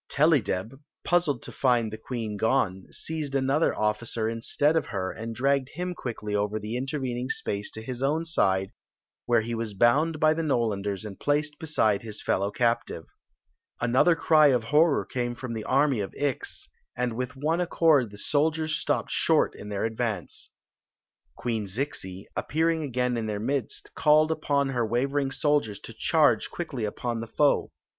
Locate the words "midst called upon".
23.39-24.69